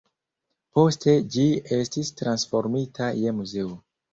Poste 0.77 1.13
ĝi 1.35 1.45
estis 1.77 2.11
transformita 2.23 3.13
je 3.27 3.39
muzeo. 3.43 3.79